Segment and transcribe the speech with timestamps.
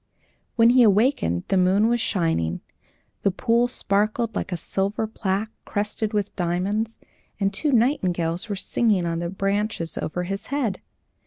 [0.55, 2.61] When he awakened the moon was shining,
[3.21, 7.01] the pool sparkled like a silver plaque crusted with diamonds,
[7.39, 10.81] and two nightingales were singing in the branches over his head.